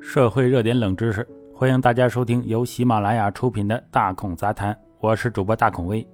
[0.00, 6.06] 社会热点冷知识，欢迎大家收听由喜马拉雅出品的《大孔杂谈》，我是主播大孔威。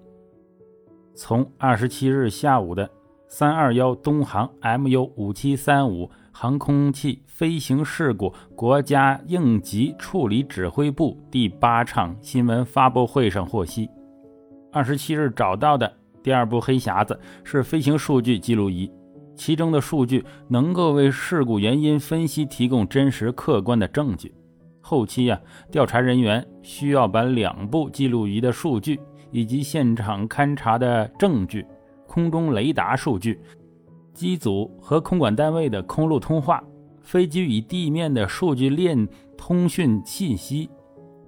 [1.14, 2.88] 从二十七日下午的
[3.28, 13.88] 三二幺东航 MU 五七三五航空器飞行事故国家应急处理指挥部第八场新闻发布会上获悉，
[14.72, 18.90] 二十七日找到的第二部黑匣子是飞行数据记录仪。
[19.34, 24.32] 其中的数据能够为事故原因分析提供真实客观的证据。
[24.80, 29.00] 后期呀，调查人员需要把两部记录仪的数据
[29.30, 31.64] 以及现场勘查的证据、
[32.06, 33.40] 空中雷达数据、
[34.12, 36.62] 机组和空管单位的空路通话、
[37.00, 39.08] 飞机与地面的数据链
[39.38, 40.68] 通讯信息、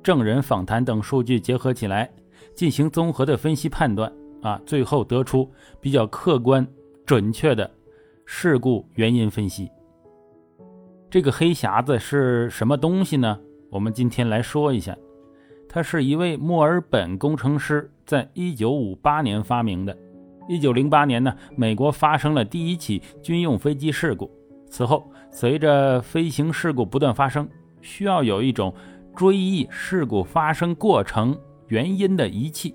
[0.03, 2.11] 证人访谈等数据结合起来，
[2.55, 6.67] 进行综合的分析判断啊，最后得出比较客观、
[7.07, 7.71] 准确的。
[8.37, 9.71] 事故原因分析，
[11.09, 13.39] 这个黑匣子是什么东西呢？
[13.71, 14.95] 我们今天来说一下，
[15.69, 19.97] 它是一位墨尔本工程师在1958年发明的。
[20.49, 24.29] 1908年呢，美国发生了第一起军用飞机事故。
[24.69, 27.49] 此后，随着飞行事故不断发生，
[27.83, 28.75] 需要有一种
[29.15, 31.39] 追忆事故发生过程
[31.69, 32.75] 原因的仪器。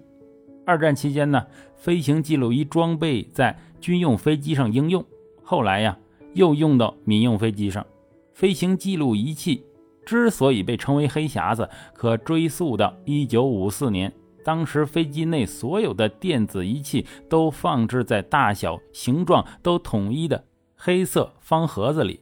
[0.65, 5.05] 二战期间呢，飞行记录仪装备在军用飞机上应用。
[5.49, 5.97] 后来呀，
[6.35, 7.83] 又用到民用飞机上。
[8.35, 9.65] 飞行记录仪器
[10.05, 14.13] 之所以被称为“黑匣子”，可追溯到1954年。
[14.45, 22.19] 当时飞机内所有的电子仪器都放置在大小、形状都统一的黑色方盒子里。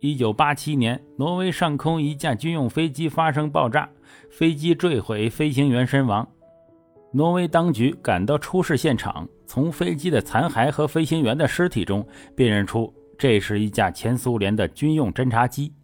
[0.00, 3.90] 1987年，挪威上空一架军用飞机发生爆炸，
[4.30, 6.26] 飞机坠毁，飞行员身亡。
[7.12, 15.74] 挪威当局赶到出事现场，从飞机的残骸和飞行员的尸体中辨认出这是一架前苏联的军用侦察机。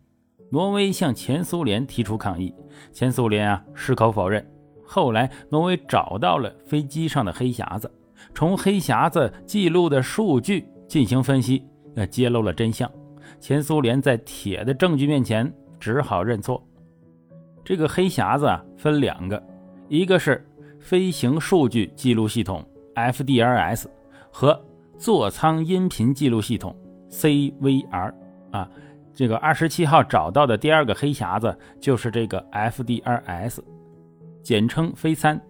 [0.51, 2.55] 挪威向前苏联提出抗议，
[2.93, 4.47] 前苏联啊矢口否认。
[4.85, 7.91] 后来，挪威找到了飞机上的黑匣子，
[8.33, 11.65] 从黑匣子记录的数据进行分析，
[11.97, 12.89] 呃，揭露了真相。
[13.41, 16.65] 前苏联在铁的证据面前只好认错。
[17.65, 19.43] 这个黑匣子啊分两个，
[19.89, 20.47] 一个是。
[20.87, 22.65] 飞行数据记录系统
[22.95, 23.87] （FDRS）
[24.31, 24.65] 和
[24.97, 26.77] 座舱音频记录系统
[27.11, 28.15] （CVR）
[28.53, 28.71] 啊，
[29.13, 33.59] 这个二十七号找到的第二个黑匣子就是这个 FDRS，
[34.45, 35.45] 简称飞参，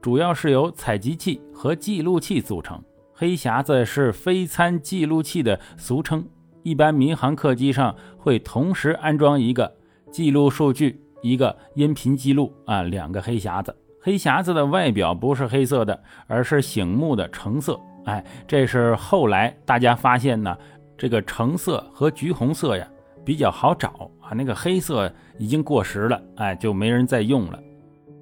[0.00, 2.82] 主要是由采集器和记录器组成。
[3.12, 6.26] 黑匣子是飞参记录器的俗称，
[6.62, 9.70] 一般民航客机上会同时安装一个
[10.10, 13.76] 记录数据、一个音频记录啊，两个黑匣子。
[14.04, 17.78] 黑匣子的外表不是黑色的，而是醒目的橙色。
[18.04, 20.58] 哎，这是后来大家发现呢，
[20.98, 22.84] 这个橙色和橘红色呀
[23.24, 27.60] 比较好找啊，那个黑色已经过时了，哎，就没人再用了。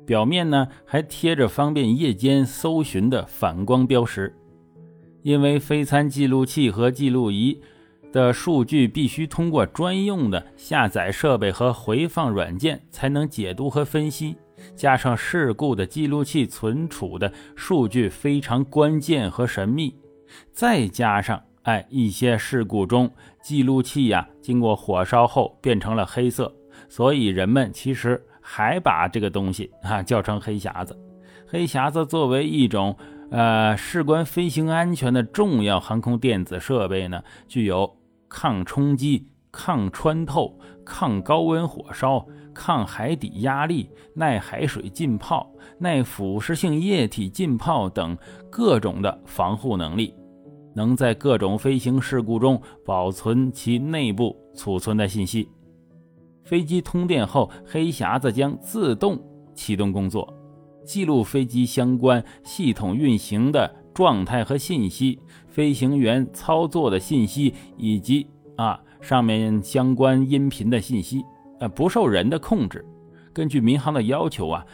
[0.07, 4.37] 表面呢还贴着方便夜间搜寻的反光标识。
[5.23, 7.59] 因为飞餐记录器和记录仪
[8.13, 14.37] 的数据必须通过专用的下载设备和回放软件才能解读和分析。
[14.75, 19.95] 加上事故的记录器存储的数据非常关键和神秘，
[20.53, 23.11] 再加上哎一些事故中
[23.43, 26.53] 记录器呀经过火烧后变成了黑色，
[26.89, 30.97] 所以人们其实还把这个东西啊叫成黑匣子。
[31.47, 32.97] 黑匣子作为一种
[33.31, 37.97] 呃事关飞行安全的重要航空电子设备呢，具有
[38.29, 42.27] 抗冲击、抗穿透、抗高温火烧。
[42.55, 48.17] 抗海底压力、耐海水浸泡、耐腐蚀性液体浸泡等
[48.51, 50.15] 各种的防护能力，
[50.75, 55.49] 能在各种飞行事故中保存其内部储存的信息。
[56.45, 59.23] 飞机通电后，黑匣子将自动
[59.55, 60.33] 启动工作，
[60.85, 71.23] 记录飞机相关系统运行的状态和信息、飞行员操作的信息以及啊上面相关音频的信息。
[71.61, 72.85] 呃，不受人的控制。
[73.33, 74.67] 根据民航的要求啊，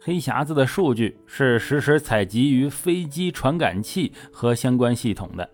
[0.00, 5.48] 黑匣子的数据是实时采集于飞机传感器和相关系统的，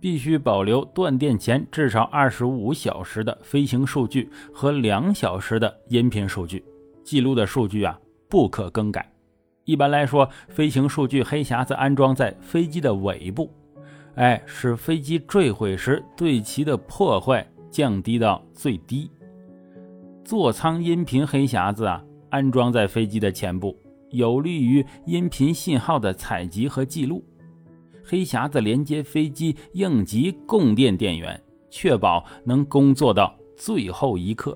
[0.00, 6.62] 必须保留断电前至少二十五小时的飞行数据和两小时的音频数据。
[7.02, 7.98] 记录的数据啊，
[8.28, 9.10] 不可更改。
[9.64, 13.50] 一般来说，飞行数据黑匣子安装在飞机的尾部，
[14.16, 19.10] 哎，使飞机坠毁时对其的破坏降低到最低。
[20.28, 23.74] 座舱音频黑匣子啊，安装在飞机的前部，
[24.10, 27.24] 有利于音频信号的采集和记录。
[28.04, 34.54] 黑匣子连接飞机应急供电电源，确保能工作到最后一刻。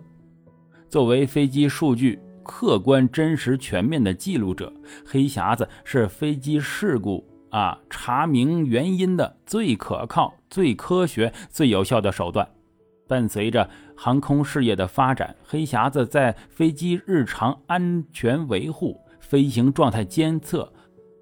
[0.91, 4.71] 作为飞机数据客观、真实、全面的记录者，
[5.07, 12.47] 黑匣子是飞机事故啊查明原因的最可靠、最科学、最有效的手段。
[13.13, 20.73] 伴随着航空事业的发展，黑匣子在飞机日常安全维护、飞行状态监测、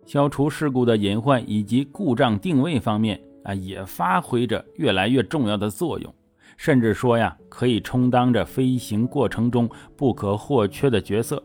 [0.06, 6.14] 消除事故的隐患以及故障定位方面啊，也发挥着越来越重要的作用。
[6.56, 11.43] 甚至说呀，可以充当着飞行过程中不可或缺的角色。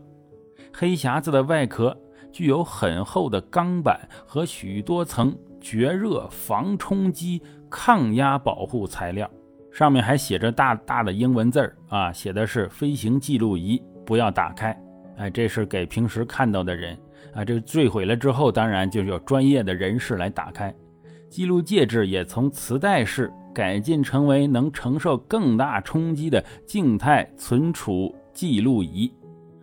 [0.72, 1.96] 黑匣子的外壳
[2.30, 9.28] 具有很厚的钢板和许多层绝热、防冲击、抗压保护材料。
[9.76, 14.74] 上面还写着大大的英文字儿啊，写的是“飞行记录仪不要打开”。
[15.18, 16.96] 哎，这是给平时看到的人
[17.34, 17.44] 啊。
[17.44, 20.74] 这坠毁了之后，当然就是有专业的人士来打开。
[21.28, 29.12] 记录介质也从磁带式改进成为能承受更大冲击的静态存储记录仪，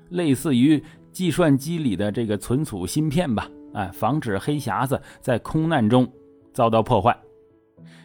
[0.09, 0.79] 类似于
[1.11, 3.49] 计算机里的这个存储芯片吧。
[3.73, 6.07] 哎，防止黑匣子在空难中
[6.53, 7.17] 遭到破坏。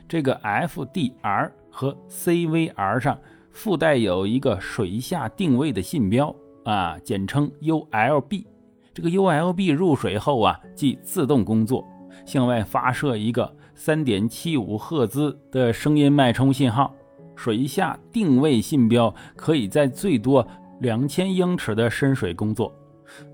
[0.08, 1.50] 这个 FDR。
[1.70, 3.18] 和 CVR 上
[3.50, 6.34] 附带有一个水下定位的信标
[6.64, 8.44] 啊，简称 ULB。
[8.92, 11.86] 这个 ULB 入水后啊，即自动工作，
[12.26, 16.94] 向外发射一个3.75赫兹的声音脉冲信号。
[17.36, 20.44] 水下定位信标可以在最多
[20.82, 22.74] 2000英尺的深水工作，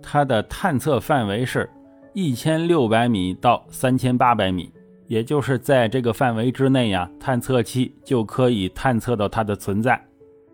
[0.03, 1.71] 它的探测范围是
[2.13, 4.71] 1600米到3800米。
[5.07, 10.03] 也就是在这个范围之内呀，探测器就可以探测到它的存在，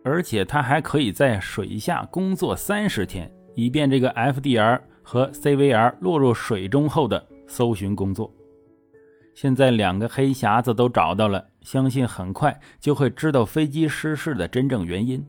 [0.02, 8.32] 而且它还可以在水下工作三十天，以便这个 FDR 和 CVR 落入水中后的搜寻工作。
[9.34, 15.24] 现在两个黑匣子都找到了，相信很快就会知道飞机失事的真正原因。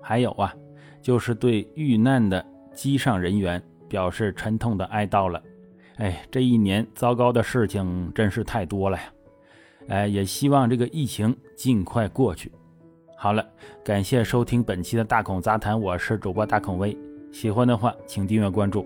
[0.00, 0.54] 还有啊，
[1.00, 2.44] 就是对遇难的
[2.74, 5.42] 机上人员表示沉痛的哀悼了。
[6.02, 9.04] 哎，这一年糟糕的事情真是太多了呀！
[9.86, 12.50] 哎，也希望这个疫情尽快过去。
[13.16, 13.46] 好了，
[13.84, 16.98] 感谢收听本期的大孔杂谈，我是主播大孔威。
[17.30, 18.84] 喜欢的话，请订阅关注。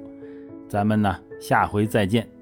[0.68, 2.35] 咱们呢，下回再见。